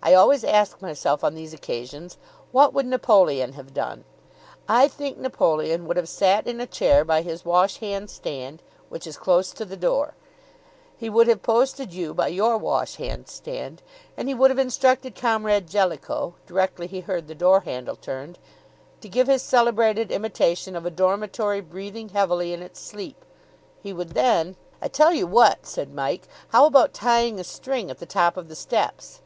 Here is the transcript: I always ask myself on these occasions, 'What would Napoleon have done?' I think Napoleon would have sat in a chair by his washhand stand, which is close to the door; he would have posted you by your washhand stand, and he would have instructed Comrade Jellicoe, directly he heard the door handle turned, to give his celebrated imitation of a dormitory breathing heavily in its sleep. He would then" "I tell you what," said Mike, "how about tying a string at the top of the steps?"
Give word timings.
I 0.00 0.14
always 0.14 0.42
ask 0.42 0.80
myself 0.80 1.22
on 1.22 1.34
these 1.34 1.52
occasions, 1.52 2.16
'What 2.50 2.72
would 2.72 2.86
Napoleon 2.86 3.52
have 3.54 3.74
done?' 3.74 4.04
I 4.66 4.86
think 4.88 5.18
Napoleon 5.18 5.86
would 5.86 5.98
have 5.98 6.08
sat 6.08 6.46
in 6.46 6.62
a 6.62 6.66
chair 6.66 7.04
by 7.04 7.20
his 7.20 7.44
washhand 7.44 8.08
stand, 8.08 8.62
which 8.88 9.06
is 9.06 9.18
close 9.18 9.50
to 9.50 9.66
the 9.66 9.76
door; 9.76 10.14
he 10.96 11.10
would 11.10 11.28
have 11.28 11.42
posted 11.42 11.92
you 11.92 12.14
by 12.14 12.28
your 12.28 12.56
washhand 12.56 13.28
stand, 13.28 13.82
and 14.16 14.28
he 14.28 14.34
would 14.34 14.50
have 14.50 14.58
instructed 14.58 15.14
Comrade 15.14 15.68
Jellicoe, 15.68 16.36
directly 16.46 16.86
he 16.86 17.00
heard 17.00 17.28
the 17.28 17.34
door 17.34 17.60
handle 17.62 17.96
turned, 17.96 18.38
to 19.02 19.10
give 19.10 19.26
his 19.26 19.42
celebrated 19.42 20.10
imitation 20.10 20.74
of 20.74 20.86
a 20.86 20.90
dormitory 20.90 21.60
breathing 21.60 22.10
heavily 22.10 22.54
in 22.54 22.62
its 22.62 22.80
sleep. 22.80 23.26
He 23.82 23.92
would 23.92 24.10
then" 24.14 24.56
"I 24.80 24.88
tell 24.88 25.12
you 25.12 25.26
what," 25.26 25.66
said 25.66 25.92
Mike, 25.92 26.26
"how 26.48 26.64
about 26.64 26.94
tying 26.94 27.38
a 27.38 27.44
string 27.44 27.90
at 27.90 27.98
the 27.98 28.06
top 28.06 28.38
of 28.38 28.48
the 28.48 28.56
steps?" 28.56 29.20